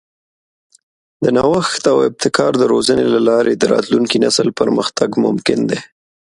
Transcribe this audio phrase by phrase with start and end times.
[1.23, 5.79] د نوښت او ابتکار د روزنې له لارې د راتلونکي نسل پرمختګ ممکن دی.